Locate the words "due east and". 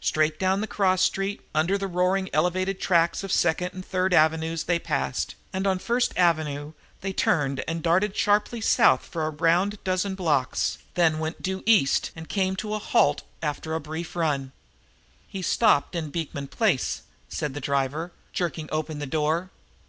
11.42-12.28